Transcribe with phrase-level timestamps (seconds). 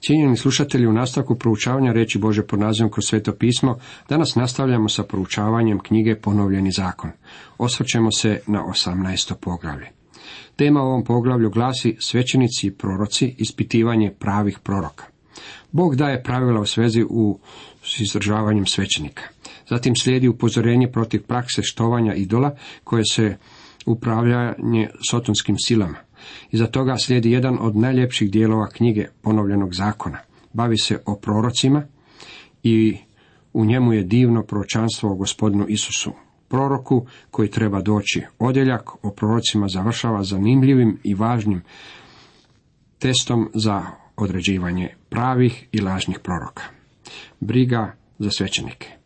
[0.00, 5.02] Cijenjeni slušatelji, u nastavku proučavanja reći Bože pod nazivom kroz sveto pismo, danas nastavljamo sa
[5.02, 7.10] proučavanjem knjige Ponovljeni zakon.
[7.58, 9.34] Osvrćemo se na 18.
[9.40, 9.86] poglavlje.
[10.56, 15.04] Tema u ovom poglavlju glasi svećenici i proroci, ispitivanje pravih proroka.
[15.72, 17.38] Bog daje pravila u svezi u
[17.84, 19.22] s izdržavanjem svećenika.
[19.68, 23.36] Zatim slijedi upozorenje protiv prakse štovanja idola koje se
[23.86, 25.96] upravljanje sotonskim silama.
[26.50, 30.18] Iza toga slijedi jedan od najljepših dijelova knjige ponovljenog zakona.
[30.52, 31.82] Bavi se o prorocima
[32.62, 32.96] i
[33.52, 36.12] u njemu je divno proročanstvo o gospodinu Isusu.
[36.48, 38.22] Proroku koji treba doći.
[38.38, 41.62] Odjeljak o prorocima završava zanimljivim i važnim
[42.98, 43.82] testom za
[44.16, 46.62] određivanje pravih i lažnih proroka.
[47.40, 48.99] Briga za svećenike.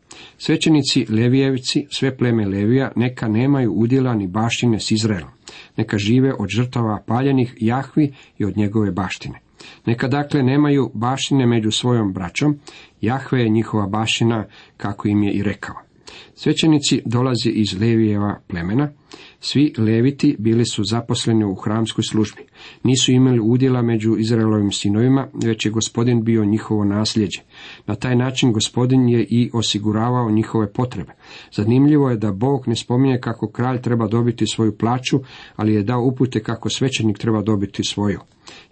[0.47, 5.30] Svećenici Levijevici, sve pleme Levija, neka nemaju udjela ni baštine s Izraelom.
[5.77, 9.41] Neka žive od žrtava paljenih Jahvi i od njegove baštine.
[9.87, 12.59] Neka dakle nemaju baštine među svojom braćom,
[13.01, 14.45] Jahve je njihova baština,
[14.77, 15.84] kako im je i rekao.
[16.34, 18.91] Svećenici dolaze iz Levijeva plemena,
[19.41, 22.43] svi leviti bili su zaposleni u hramskoj službi.
[22.83, 27.41] Nisu imali udjela među Izraelovim sinovima, već je gospodin bio njihovo nasljeđe.
[27.87, 31.12] Na taj način gospodin je i osiguravao njihove potrebe.
[31.53, 35.21] Zanimljivo je da Bog ne spominje kako kralj treba dobiti svoju plaću,
[35.56, 38.21] ali je dao upute kako svećenik treba dobiti svoju.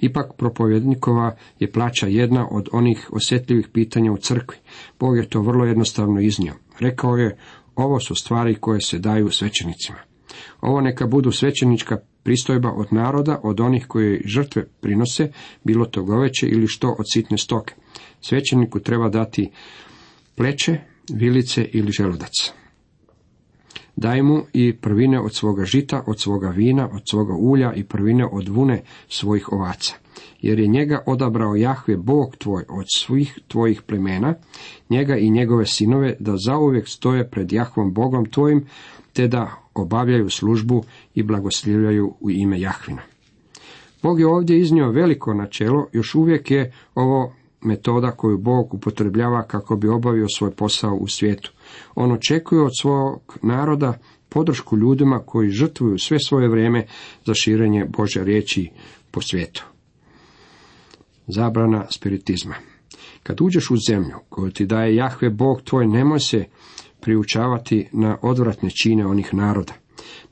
[0.00, 4.56] Ipak propovjednikova je plaća jedna od onih osjetljivih pitanja u crkvi.
[5.00, 6.54] Bog je to vrlo jednostavno iznio.
[6.80, 7.36] Rekao je,
[7.76, 9.98] ovo su stvari koje se daju svećenicima.
[10.60, 15.32] Ovo neka budu svećenička pristojba od naroda, od onih koji žrtve prinose,
[15.64, 17.74] bilo to goveće ili što od sitne stoke.
[18.20, 19.50] Svećeniku treba dati
[20.36, 20.78] pleće,
[21.12, 22.52] vilice ili želudac.
[23.96, 28.26] Daj mu i prvine od svoga žita, od svoga vina, od svoga ulja i prvine
[28.32, 30.01] od vune svojih ovaca.
[30.40, 34.34] Jer je njega odabrao Jahve Bog tvoj od svih tvojih plemena,
[34.90, 38.66] njega i njegove sinove, da zauvijek stoje pred Jahvom Bogom tvojim,
[39.12, 40.84] te da obavljaju službu
[41.14, 43.02] i blagoslivljaju u ime Jahvina.
[44.02, 49.76] Bog je ovdje iznio veliko načelo, još uvijek je ovo metoda koju Bog upotrebljava kako
[49.76, 51.52] bi obavio svoj posao u svijetu.
[51.94, 56.86] On očekuje od svog naroda podršku ljudima koji žrtvuju sve svoje vrijeme
[57.24, 58.70] za širenje Bože riječi
[59.10, 59.64] po svijetu.
[61.26, 62.54] Zabrana spiritizma.
[63.22, 66.44] Kad uđeš u zemlju koju ti daje Jahve Bog tvoj, nemoj se
[67.00, 69.72] priučavati na odvratne čine onih naroda.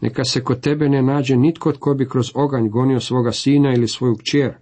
[0.00, 3.88] Neka se kod tebe ne nađe nitko tko bi kroz oganj gonio svoga sina ili
[3.88, 4.52] svoju kćer,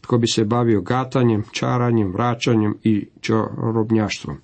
[0.00, 4.36] tko bi se bavio gatanjem, čaranjem, vraćanjem i čarobnjaštvom.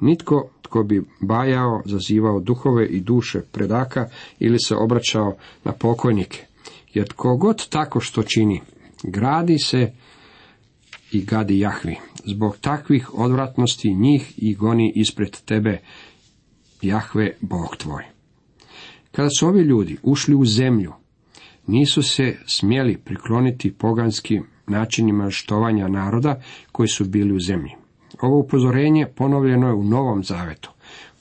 [0.00, 4.08] Nitko tko bi bajao, zazivao duhove i duše predaka
[4.38, 6.46] ili se obraćao na pokojnike.
[6.94, 8.60] Jer tko god tako što čini,
[9.02, 9.92] gradi se
[11.12, 11.96] i gadi Jahvi.
[12.24, 15.78] Zbog takvih odvratnosti njih i goni ispred tebe
[16.82, 18.04] Jahve Bog tvoj.
[19.12, 20.92] Kada su ovi ljudi ušli u zemlju,
[21.66, 26.40] nisu se smjeli prikloniti poganskim načinima štovanja naroda
[26.72, 27.70] koji su bili u zemlji.
[28.20, 30.70] Ovo upozorenje ponovljeno je u Novom Zavetu.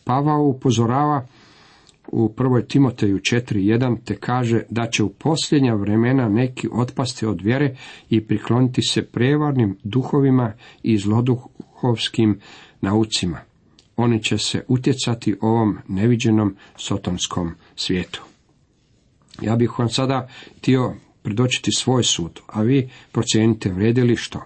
[0.04, 1.28] Pavao upozorava
[2.08, 2.68] u 1.
[2.68, 7.78] Timoteju 4.1 te kaže da će u posljednja vremena neki otpasti od vjere
[8.10, 12.40] i prikloniti se prevarnim duhovima i zloduhovskim
[12.82, 13.40] naucima.
[13.98, 18.24] Oni će se utjecati ovom neviđenom sotonskom svijetu.
[19.42, 20.28] Ja bih vam sada
[20.58, 24.44] htio predočiti svoj sud, a vi procijenite vrijedi što.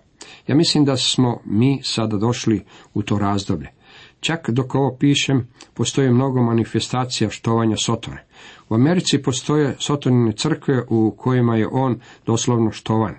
[0.48, 2.62] Ja mislim da smo mi sada došli
[2.94, 3.70] u to razdoblje.
[4.20, 8.26] Čak dok ovo pišem, postoji mnogo manifestacija štovanja Sotone.
[8.70, 13.16] U Americi postoje Sotonine crkve u kojima je on doslovno štovan.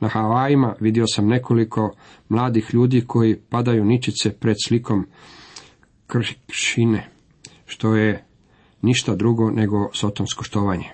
[0.00, 1.94] Na Havajima vidio sam nekoliko
[2.28, 5.06] mladih ljudi koji padaju ničice pred slikom
[6.06, 7.08] kršine,
[7.66, 8.24] što je
[8.82, 10.90] ništa drugo nego sotonsko štovanje.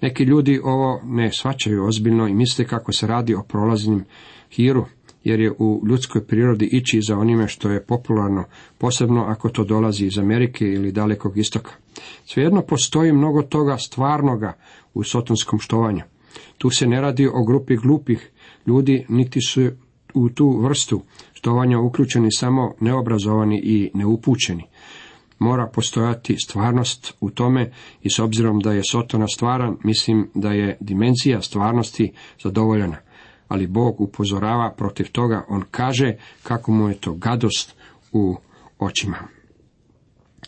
[0.00, 4.04] Neki ljudi ovo ne svačaju ozbiljno i misle kako se radi o prolaznim
[4.50, 4.86] hiru,
[5.24, 8.44] jer je u ljudskoj prirodi ići za onime što je popularno,
[8.78, 11.70] posebno ako to dolazi iz Amerike ili dalekog istoka.
[12.24, 14.52] Svejedno postoji mnogo toga stvarnoga
[14.94, 16.02] u sotonskom štovanju.
[16.58, 18.30] Tu se ne radi o grupi glupih
[18.66, 19.70] ljudi, niti su
[20.14, 24.64] u tu vrstu štovanja uključeni samo neobrazovani i neupućeni.
[25.38, 27.72] Mora postojati stvarnost u tome
[28.02, 32.12] i s obzirom da je Sotona stvaran, mislim da je dimenzija stvarnosti
[32.42, 32.96] zadovoljena
[33.48, 37.74] ali Bog upozorava protiv toga, on kaže kako mu je to gadost
[38.12, 38.36] u
[38.78, 39.18] očima.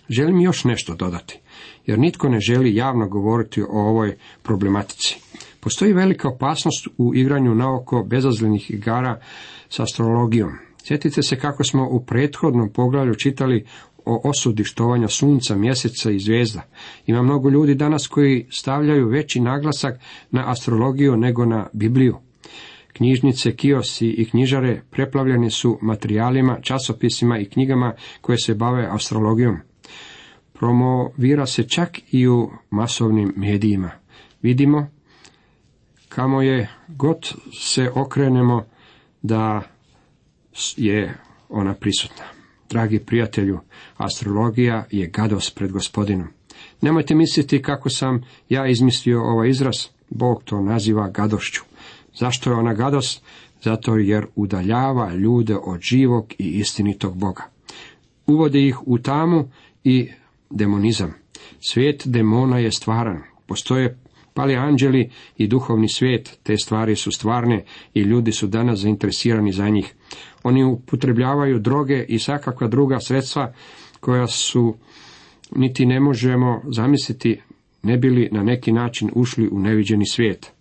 [0.09, 1.41] Želim još nešto dodati,
[1.87, 5.19] jer nitko ne želi javno govoriti o ovoj problematici.
[5.61, 9.21] Postoji velika opasnost u igranju naoko bezazlenih igara
[9.69, 10.53] s astrologijom.
[10.85, 13.67] Sjetite se kako smo u prethodnom poglavlju čitali
[14.05, 16.63] o osudi štovanja sunca, mjeseca i zvijezda.
[17.07, 20.01] Ima mnogo ljudi danas koji stavljaju veći naglasak
[20.31, 22.17] na astrologiju nego na Bibliju.
[22.97, 29.57] Knjižnice, kiosi i knjižare preplavljeni su materijalima, časopisima i knjigama koje se bave astrologijom.
[30.53, 33.91] Promovira se čak i u masovnim medijima.
[34.43, 34.87] Vidimo
[36.09, 38.65] kamo je god se okrenemo
[39.23, 39.63] da
[40.77, 41.15] je
[41.49, 42.25] ona prisutna.
[42.71, 43.61] Dragi prijatelju,
[43.97, 46.29] astrologija je gadost pred gospodinom.
[46.81, 49.75] Nemojte misliti kako sam ja izmislio ovaj izraz,
[50.11, 51.63] Bog to naziva gadošću.
[52.19, 53.25] Zašto je ona gadost?
[53.63, 57.43] Zato jer udaljava ljude od živog i istinitog Boga.
[58.27, 59.49] Uvode ih u tamu
[59.85, 60.09] i
[60.51, 61.15] demonizam.
[61.61, 63.23] Svijet demona je stvaran.
[63.47, 63.99] Postoje
[64.35, 67.65] pali anđeli i duhovni svijet, te stvari su stvarne
[67.95, 69.95] i ljudi su danas zainteresirani za njih.
[70.43, 73.53] Oni upotrebljavaju droge i svakakva druga sredstva
[74.01, 74.75] koja su
[75.57, 77.41] niti ne možemo zamisliti
[77.83, 80.53] ne bili na neki način ušli u neviđeni svijet.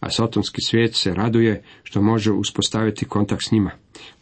[0.00, 3.70] A sotonski svijet se raduje što može uspostaviti kontakt s njima.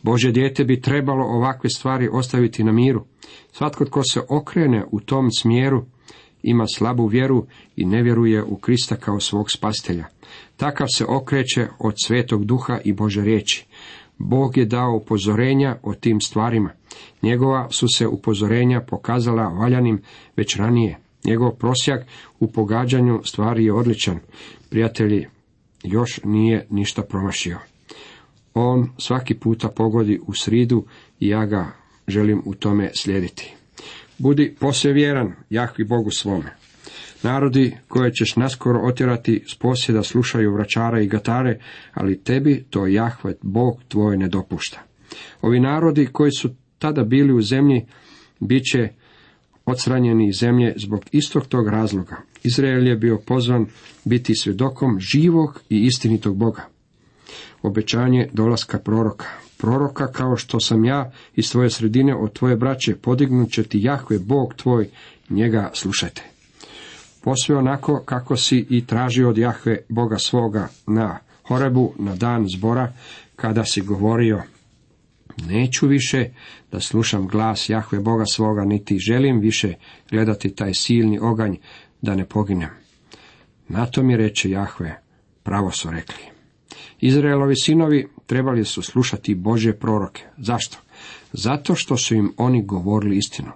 [0.02, 3.05] Bože dijete bi trebalo ovakve stvari ostaviti na miru.
[3.52, 5.84] Svatko tko se okrene u tom smjeru
[6.43, 7.46] ima slabu vjeru
[7.76, 10.05] i ne vjeruje u Krista kao svog spastelja.
[10.56, 13.67] Takav se okreće od svetog duha i Bože riječi.
[14.19, 16.70] Bog je dao upozorenja o tim stvarima.
[17.23, 20.02] Njegova su se upozorenja pokazala valjanim
[20.37, 20.99] već ranije.
[21.25, 22.06] Njegov prosjak
[22.40, 24.19] u pogađanju stvari je odličan.
[24.70, 25.26] Prijatelji,
[25.87, 27.59] još nije ništa promašio.
[28.55, 30.87] On svaki puta pogodi u sridu
[31.21, 31.73] i ja ga
[32.09, 33.55] želim u tome slijediti.
[34.19, 36.56] Budi posve vjeran Jahvi Bogu svome.
[37.23, 41.61] Narodi koje ćeš naskoro otjerati s posjeda slušaju vračara i gatare,
[41.94, 44.83] ali tebi to Jahve Bog tvoj ne dopušta.
[45.43, 47.87] Ovi narodi koji su tada bili u zemlji,
[48.41, 48.88] bit će
[49.67, 52.17] odstranjeni iz zemlje zbog istog tog razloga.
[52.46, 53.66] Izrael je bio pozvan
[54.04, 56.62] biti svjedokom živog i istinitog Boga.
[57.62, 59.26] Obećanje dolaska proroka.
[59.58, 64.19] Proroka kao što sam ja iz tvoje sredine od tvoje braće podignut će ti Jahve
[64.19, 64.88] Bog tvoj,
[65.31, 66.22] njega slušajte.
[67.22, 71.19] Posve onako kako si i tražio od Jahve Boga svoga na
[71.49, 72.92] Horebu na dan zbora,
[73.37, 74.42] kada si govorio,
[75.46, 76.28] neću više
[76.72, 79.75] da slušam glas Jahve Boga svoga, niti želim više
[80.10, 81.54] gledati taj silni oganj,
[82.02, 82.70] da ne poginem.
[83.69, 85.00] Na to mi reče Jahve,
[85.43, 86.25] pravo su rekli.
[87.00, 90.25] Izraelovi sinovi trebali su slušati Bože proroke.
[90.38, 90.78] Zašto?
[91.32, 93.52] Zato što su im oni govorili istinu.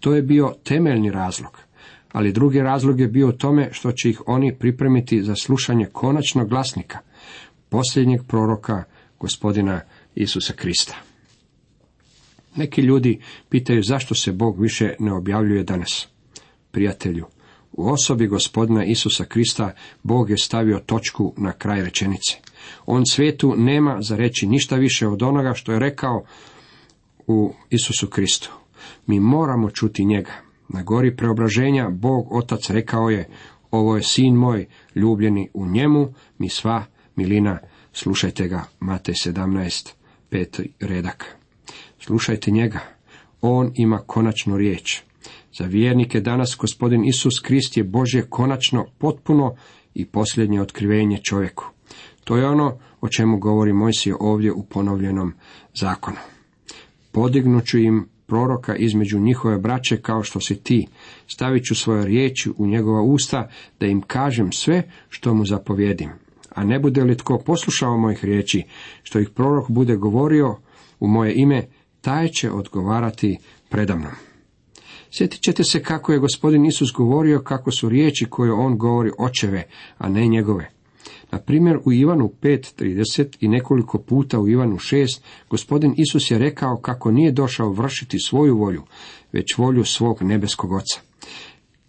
[0.00, 1.58] To je bio temeljni razlog.
[2.12, 6.48] Ali drugi razlog je bio u tome što će ih oni pripremiti za slušanje konačnog
[6.48, 6.98] glasnika,
[7.68, 8.84] posljednjeg proroka
[9.20, 9.80] gospodina
[10.14, 10.96] Isusa Krista.
[12.56, 16.08] Neki ljudi pitaju zašto se Bog više ne objavljuje danas.
[16.70, 17.26] Prijatelju,
[17.72, 19.72] u osobi gospodina Isusa Krista
[20.02, 22.36] Bog je stavio točku na kraj rečenice.
[22.86, 26.24] On svijetu nema za reći ništa više od onoga što je rekao
[27.26, 28.52] u Isusu Kristu.
[29.06, 30.32] Mi moramo čuti njega.
[30.68, 33.28] Na gori preobraženja Bog Otac rekao je,
[33.70, 36.84] ovo je sin moj, ljubljeni u njemu, mi sva
[37.16, 37.58] milina,
[37.92, 39.92] slušajte ga, Matej 17,
[40.30, 41.36] peti redak.
[42.00, 42.80] Slušajte njega,
[43.40, 45.02] on ima konačnu riječ.
[45.58, 49.54] Za vjernike danas gospodin Isus Krist je Božje konačno, potpuno
[49.94, 51.64] i posljednje otkrivenje čovjeku.
[52.24, 55.32] To je ono o čemu govori Mojsije ovdje u ponovljenom
[55.74, 56.16] zakonu.
[57.12, 60.86] Podignuću im proroka između njihove braće kao što si ti,
[61.26, 63.48] stavit ću svoje riječi u njegova usta
[63.80, 66.10] da im kažem sve što mu zapovjedim.
[66.54, 68.62] A ne bude li tko poslušao mojih riječi,
[69.02, 70.56] što ih prorok bude govorio
[71.00, 71.66] u moje ime,
[72.00, 74.31] taj će odgovarati predamnom.
[75.14, 79.66] Sjetit ćete se kako je gospodin Isus govorio kako su riječi koje on govori očeve,
[79.98, 80.70] a ne njegove.
[81.30, 86.76] Na primjer u Ivanu 5.30 i nekoliko puta u Ivanu 6 gospodin Isus je rekao
[86.76, 88.82] kako nije došao vršiti svoju volju,
[89.32, 91.00] već volju svog nebeskog oca.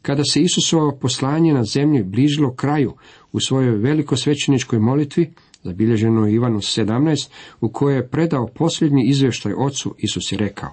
[0.02, 2.94] Kada se Isusovo poslanje na zemlji bližilo kraju
[3.32, 7.30] u svojoj velikosvećeničkoj molitvi, zabilježeno u Ivanu 17,
[7.62, 10.70] u kojoj je predao posljednji izvještaj ocu, Isus je rekao,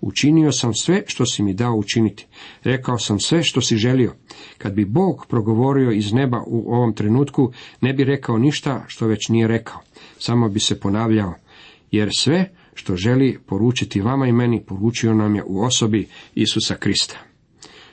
[0.00, 2.26] učinio sam sve što si mi dao učiniti,
[2.64, 4.14] rekao sam sve što si želio.
[4.58, 9.28] Kad bi Bog progovorio iz neba u ovom trenutku, ne bi rekao ništa što već
[9.28, 9.80] nije rekao,
[10.18, 11.34] samo bi se ponavljao,
[11.90, 17.33] jer sve što želi poručiti vama i meni, poručio nam je u osobi Isusa Krista.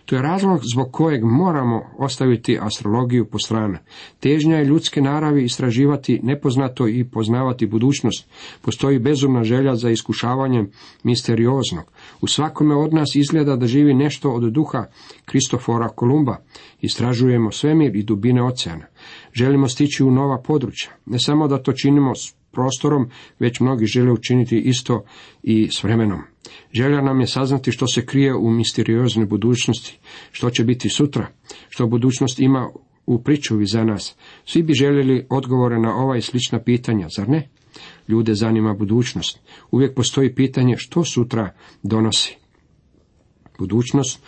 [0.05, 3.83] To je razlog zbog kojeg moramo ostaviti astrologiju po strane.
[4.19, 8.29] Težnja je ljudske naravi istraživati nepoznato i poznavati budućnost.
[8.61, 10.71] Postoji bezumna želja za iskušavanjem
[11.03, 11.91] misterioznog.
[12.21, 14.85] U svakome od nas izgleda da živi nešto od duha
[15.25, 16.37] Kristofora Kolumba.
[16.81, 18.85] Istražujemo svemir i dubine oceana.
[19.33, 20.91] Želimo stići u nova područja.
[21.05, 22.15] Ne samo da to činimo
[22.51, 25.03] prostorom, već mnogi žele učiniti isto
[25.43, 26.21] i s vremenom.
[26.73, 29.99] Želja nam je saznati što se krije u misterioznoj budućnosti,
[30.31, 31.27] što će biti sutra,
[31.69, 32.69] što budućnost ima
[33.05, 34.15] u pričuvi za nas.
[34.45, 37.49] Svi bi željeli odgovore na ova i slična pitanja, zar ne?
[38.07, 39.39] Ljude zanima budućnost.
[39.71, 41.53] Uvijek postoji pitanje što sutra
[41.83, 42.37] donosi.
[43.59, 44.23] Budućnost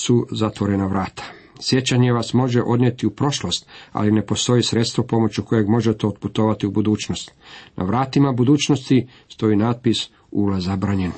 [0.00, 1.37] su zatvorena vrata.
[1.60, 6.70] Sjećanje vas može odnijeti u prošlost, ali ne postoji sredstvo pomoću kojeg možete otputovati u
[6.70, 7.32] budućnost.
[7.76, 11.12] Na vratima budućnosti stoji natpis ulaz zabranjen.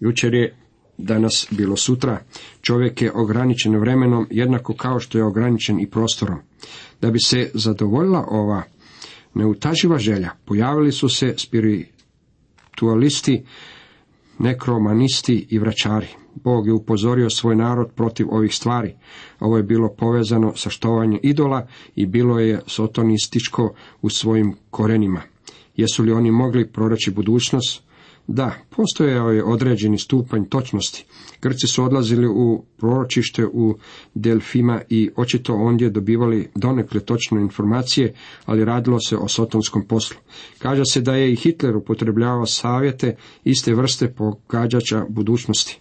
[0.00, 0.56] Jučer je
[0.98, 2.20] danas bilo sutra.
[2.60, 6.38] Čovjek je ograničen vremenom jednako kao što je ograničen i prostorom.
[7.00, 8.62] Da bi se zadovoljila ova
[9.34, 13.44] neutaživa želja, pojavili su se spiritualisti,
[14.42, 16.06] nekromanisti i vraćari.
[16.34, 18.94] Bog je upozorio svoj narod protiv ovih stvari.
[19.40, 25.22] Ovo je bilo povezano sa štovanjem idola i bilo je sotonističko u svojim korenima.
[25.76, 27.91] Jesu li oni mogli proraći budućnost?
[28.34, 31.04] Da, postojao je određeni stupanj točnosti.
[31.42, 33.76] Grci su odlazili u proročište u
[34.14, 40.16] Delfima i očito ondje dobivali donekle točne informacije, ali radilo se o sotonskom poslu.
[40.58, 45.78] Kaže se da je i Hitler upotrebljavao savjete iste vrste pogađača budućnosti.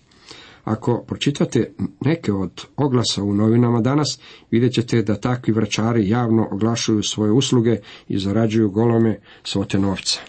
[0.63, 4.19] Ako pročitate neke od oglasa u novinama danas,
[4.51, 7.77] vidjet ćete da takvi vraćari javno oglašuju svoje usluge
[8.07, 10.21] i zarađuju golome svote novca.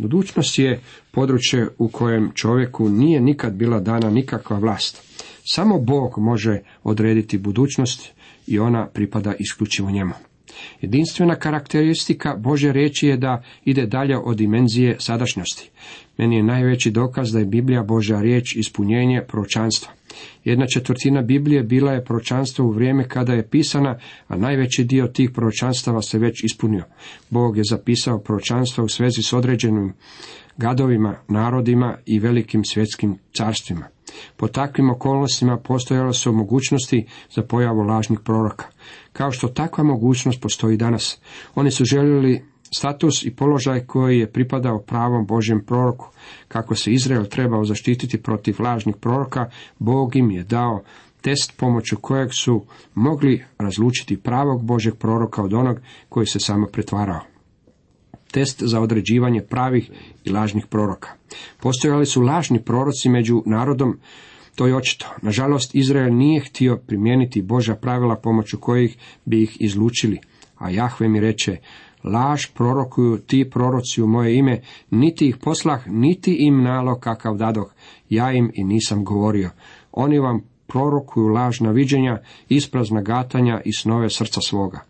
[0.00, 0.80] Budućnost je
[1.10, 5.02] područje u kojem čovjeku nije nikad bila dana nikakva vlast.
[5.44, 8.08] Samo Bog može odrediti budućnost
[8.46, 10.12] i ona pripada isključivo njemu.
[10.80, 15.70] Jedinstvena karakteristika Bože riječi je da ide dalje od dimenzije sadašnjosti.
[16.20, 19.92] Meni je najveći dokaz da je Biblija Božja riječ ispunjenje proročanstva.
[20.44, 23.98] Jedna četvrtina Biblije bila je proročanstvo u vrijeme kada je pisana,
[24.28, 26.84] a najveći dio tih proročanstava se već ispunio.
[27.30, 29.92] Bog je zapisao proročanstva u svezi s određenim
[30.56, 33.86] gadovima, narodima i velikim svjetskim carstvima.
[34.36, 38.66] Po takvim okolnostima postojalo su mogućnosti za pojavu lažnih proroka.
[39.12, 41.20] Kao što takva mogućnost postoji danas.
[41.54, 46.10] Oni su željeli status i položaj koji je pripadao pravom Božjem proroku.
[46.48, 50.82] Kako se Izrael trebao zaštititi protiv lažnih proroka, Bog im je dao
[51.20, 57.20] test pomoću kojeg su mogli razlučiti pravog Božeg proroka od onog koji se samo pretvarao.
[58.32, 59.90] Test za određivanje pravih
[60.24, 61.08] i lažnih proroka.
[61.60, 63.98] Postojali su lažni proroci među narodom,
[64.54, 65.06] to je očito.
[65.22, 70.18] Nažalost, Izrael nije htio primijeniti Božja pravila pomoću kojih bi ih izlučili,
[70.58, 71.56] a Jahve mi reče,
[72.04, 77.72] laž prorokuju ti proroci u moje ime, niti ih poslah, niti im nalog kakav dadoh,
[78.08, 79.50] ja im i nisam govorio.
[79.92, 84.80] Oni vam prorokuju lažna viđenja, isprazna gatanja i snove srca svoga.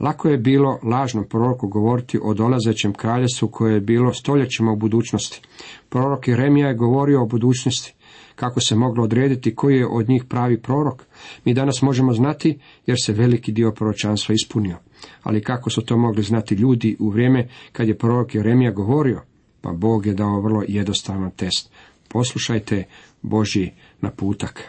[0.00, 5.40] Lako je bilo lažnom proroku govoriti o dolazećem kraljestvu koje je bilo stoljećima u budućnosti.
[5.88, 7.94] Prorok Jeremija je govorio o budućnosti.
[8.34, 11.04] Kako se moglo odrediti koji je od njih pravi prorok?
[11.44, 14.76] Mi danas možemo znati jer se veliki dio proročanstva ispunio.
[15.22, 19.22] Ali kako su to mogli znati ljudi u vrijeme kad je prorok Jeremija govorio?
[19.60, 21.70] Pa Bog je dao vrlo jednostavan test.
[22.08, 22.84] Poslušajte
[23.22, 24.64] Božji naputak.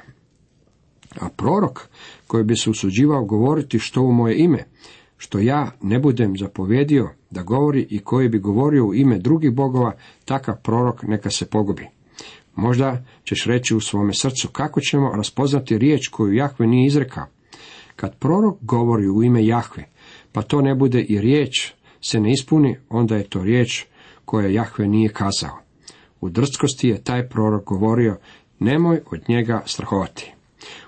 [1.19, 1.87] A prorok
[2.27, 4.63] koji bi se usuđivao govoriti što u moje ime,
[5.17, 9.95] što ja ne budem zapovjedio da govori i koji bi govorio u ime drugih bogova,
[10.25, 11.87] takav prorok neka se pogubi.
[12.55, 17.25] Možda ćeš reći u svome srcu kako ćemo raspoznati riječ koju Jahve nije izrekao.
[17.95, 19.83] Kad prorok govori u ime Jahve,
[20.31, 23.85] pa to ne bude i riječ se ne ispuni, onda je to riječ
[24.25, 25.59] koja Jahve nije kazao.
[26.21, 28.17] U drskosti je taj prorok govorio,
[28.59, 30.31] nemoj od njega strahovati.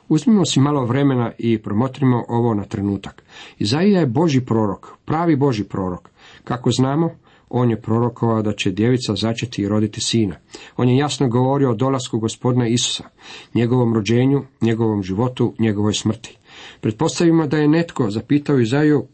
[0.10, 3.24] Uzmimo si malo vremena i promotrimo ovo na trenutak.
[3.60, 6.10] Izaija je Boži prorok, pravi Boži prorok.
[6.44, 7.10] Kako znamo,
[7.50, 10.36] on je prorokovao da će djevica začeti i roditi sina.
[10.78, 13.04] On je jasno govorio o dolasku gospodina Isusa,
[13.54, 16.38] njegovom rođenju, njegovom životu, njegovoj smrti.
[16.82, 19.08] Pretpostavimo da je netko zapitao Izaju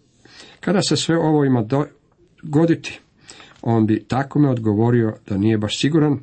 [0.59, 2.99] kada se sve ovo ima dogoditi.
[3.61, 6.19] On bi takome odgovorio da nije baš siguran,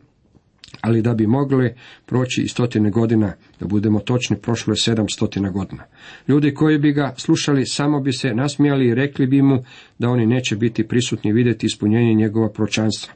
[0.81, 1.75] ali da bi mogle
[2.07, 5.85] proći i stotine godina, da budemo točni, prošlo je sedam stotina godina.
[6.29, 9.65] Ljudi koji bi ga slušali samo bi se nasmijali i rekli bi mu
[9.99, 13.15] da oni neće biti prisutni vidjeti ispunjenje njegova pročanstva.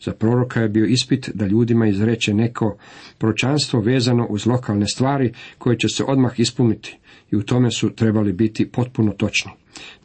[0.00, 2.76] Za proroka je bio ispit da ljudima izreče neko
[3.18, 6.98] pročanstvo vezano uz lokalne stvari koje će se odmah ispuniti
[7.30, 9.50] i u tome su trebali biti potpuno točni.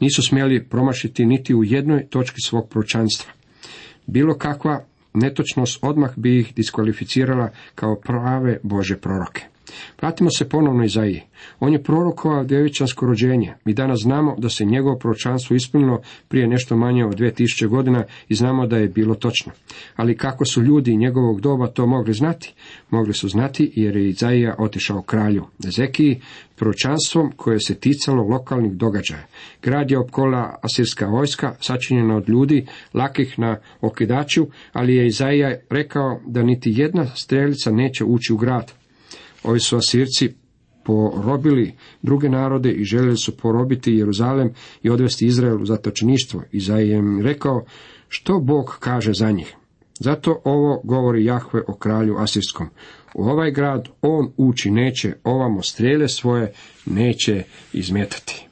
[0.00, 3.32] Nisu smjeli promašiti niti u jednoj točki svog pročanstva.
[4.06, 4.84] Bilo kakva
[5.14, 9.42] netočnost odmah bi ih diskvalificirala kao prave Bože proroke.
[10.00, 11.22] Vratimo se ponovno Izaiji.
[11.60, 13.54] On je prorokovao djevičansko rođenje.
[13.64, 18.34] Mi danas znamo da se njegovo proročanstvo ispunilo prije nešto manje od 2000 godina i
[18.34, 19.52] znamo da je bilo točno.
[19.96, 22.54] Ali kako su ljudi njegovog doba to mogli znati?
[22.90, 26.20] Mogli su znati jer je Izaija otišao kralju Ezekiji
[26.56, 29.26] proročanstvom koje se ticalo lokalnih događaja.
[29.62, 36.20] Grad je opkola asirska vojska, sačinjena od ljudi, lakih na okidaču, ali je Izaija rekao
[36.26, 38.72] da niti jedna strelica neće ući u grad.
[39.42, 40.34] Ovi su Asirci
[40.84, 44.52] porobili druge narode i željeli su porobiti Jeruzalem
[44.82, 46.42] i odvesti Izrael u zatočeništvo.
[46.52, 47.64] I za im rekao
[48.08, 49.56] što Bog kaže za njih.
[50.00, 52.68] Zato ovo govori Jahve o kralju Asirskom.
[53.14, 56.52] U ovaj grad on ući neće, ovamo strele svoje
[56.86, 57.42] neće
[57.72, 58.46] izmetati.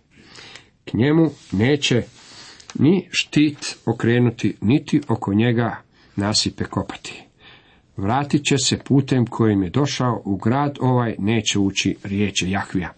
[0.84, 2.02] K njemu neće
[2.78, 5.76] ni štit okrenuti, niti oko njega
[6.16, 7.25] nasipe kopati.
[7.96, 12.92] Vratit će se putem kojim je došao u grad ovaj, neće ući riječe Jahvija.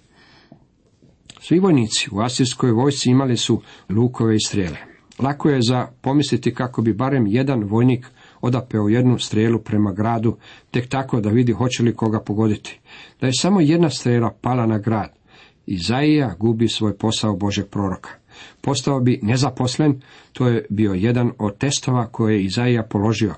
[1.40, 4.76] Svi vojnici u asirskoj vojsci imali su lukove i strele.
[5.18, 8.06] Lako je za pomisliti kako bi barem jedan vojnik
[8.40, 10.36] odapeo jednu strelu prema gradu,
[10.70, 12.80] tek tako da vidi hoće li koga pogoditi.
[13.20, 15.18] Da je samo jedna strela pala na grad,
[15.66, 18.10] Izaija gubi svoj posao Božeg proroka.
[18.60, 20.00] Postao bi nezaposlen,
[20.32, 23.34] to je bio jedan od testova koje je Izaija položio.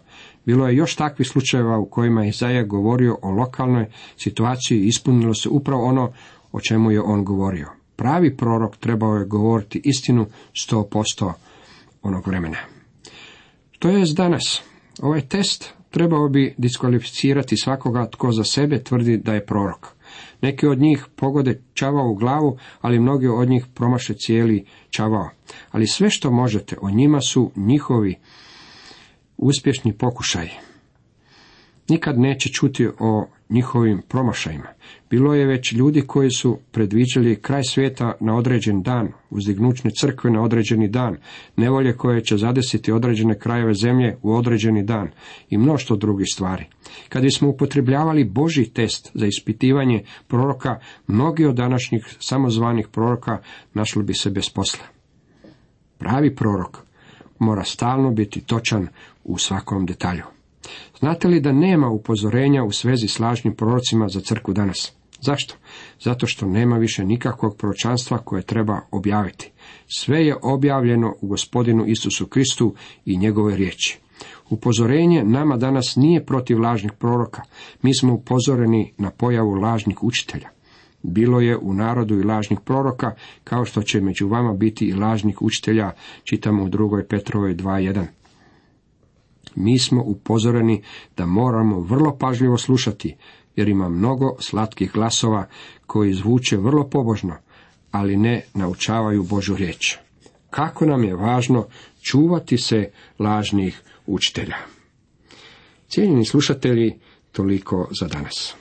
[0.46, 5.34] Bilo je još takvih slučajeva u kojima je Izaija govorio o lokalnoj situaciji i ispunilo
[5.34, 6.12] se upravo ono
[6.52, 7.68] o čemu je on govorio.
[7.96, 10.26] Pravi prorok trebao je govoriti istinu
[10.62, 11.32] sto posto
[12.02, 12.56] onog vremena.
[13.78, 14.62] To je danas.
[15.02, 19.86] Ovaj test trebao bi diskvalificirati svakoga tko za sebe tvrdi da je prorok.
[20.42, 25.30] Neki od njih pogode čavao u glavu, ali mnogi od njih promaše cijeli čavao.
[25.70, 28.18] Ali sve što možete o njima su njihovi
[29.36, 30.48] uspješni pokušaj.
[31.88, 34.68] Nikad neće čuti o njihovim promašajima.
[35.10, 40.42] Bilo je već ljudi koji su predviđali kraj svijeta na određen dan, uzdignućne crkve na
[40.42, 41.16] određeni dan,
[41.56, 45.10] nevolje koje će zadesiti određene krajeve zemlje u određeni dan
[45.48, 46.64] i mnoštvo drugih stvari.
[47.08, 53.38] Kad bismo upotrebljavali Boži test za ispitivanje proroka, mnogi od današnjih samozvanih proroka
[53.74, 54.84] našli bi se bez posla.
[55.98, 56.78] Pravi prorok
[57.38, 58.88] mora stalno biti točan
[59.24, 60.39] u svakom detalju.
[61.00, 64.92] Znate li da nema upozorenja u svezi s lažnim prorocima za crku danas?
[65.20, 65.54] Zašto?
[66.00, 69.50] Zato što nema više nikakvog proročanstva koje treba objaviti.
[69.86, 73.98] Sve je objavljeno u gospodinu Isusu Kristu i njegove riječi.
[74.50, 77.42] Upozorenje nama danas nije protiv lažnih proroka.
[77.82, 80.48] Mi smo upozoreni na pojavu lažnih učitelja.
[81.02, 85.42] Bilo je u narodu i lažnih proroka, kao što će među vama biti i lažnih
[85.42, 85.90] učitelja,
[86.24, 88.19] čitamo u drugoj Petrovoj 2.1.
[89.54, 90.82] Mi smo upozoreni
[91.16, 93.16] da moramo vrlo pažljivo slušati,
[93.56, 95.46] jer ima mnogo slatkih glasova
[95.86, 97.36] koji zvuče vrlo pobožno,
[97.90, 99.96] ali ne naučavaju Božu riječ.
[100.50, 101.66] Kako nam je važno
[102.02, 104.56] čuvati se lažnih učitelja.
[105.88, 106.94] Cijenjeni slušatelji,
[107.32, 108.54] toliko za danas.